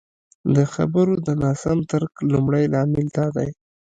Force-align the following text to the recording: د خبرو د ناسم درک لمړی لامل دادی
د 0.55 0.57
خبرو 0.73 1.13
د 1.27 1.29
ناسم 1.43 1.77
درک 1.89 2.11
لمړی 2.31 2.65
لامل 2.73 3.07
دادی 3.17 3.49